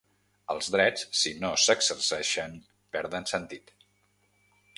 Els 0.53 0.69
drets, 0.75 1.03
si 1.19 1.33
no 1.43 1.51
s'exerceixen, 1.65 2.57
perden 2.97 3.29
sentit. 3.35 3.75